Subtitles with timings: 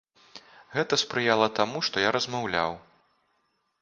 [0.77, 2.71] Гэта спрыяла таму, што я размаўляў.